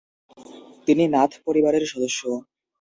তিনি 0.87 1.03
নাথ 1.07 1.31
পরিবারের 1.45 1.83
সদস্য। 1.91 2.21